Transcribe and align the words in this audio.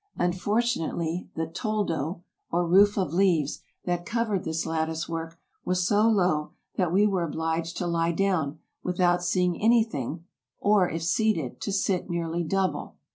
Unfortu 0.19 0.77
nately, 0.79 1.29
the 1.35 1.45
toldo, 1.45 2.23
or 2.49 2.65
roof 2.67 2.97
of 2.97 3.13
leaves, 3.13 3.61
that 3.85 4.03
covered 4.03 4.43
this 4.43 4.65
lattice 4.65 5.07
work, 5.07 5.37
was 5.63 5.85
so 5.85 6.09
low 6.09 6.53
that 6.75 6.91
we 6.91 7.05
were 7.05 7.21
obliged 7.21 7.77
to 7.77 7.85
lie 7.85 8.11
down, 8.11 8.57
without 8.81 9.21
seeing 9.23 9.61
anything, 9.61 10.25
or, 10.59 10.89
if 10.89 11.03
seated, 11.03 11.61
to 11.61 11.71
sit 11.71 12.09
nearly 12.09 12.43
double. 12.43 12.95